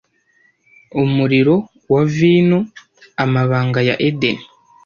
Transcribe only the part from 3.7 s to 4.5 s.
ya Edeni